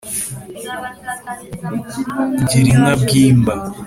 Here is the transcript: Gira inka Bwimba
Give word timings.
Gira 2.49 2.65
inka 2.73 2.93
Bwimba 3.01 3.53